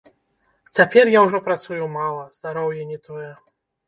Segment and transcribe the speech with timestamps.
[0.77, 3.29] Цяпер я ўжо працую мала, здароўе не тое.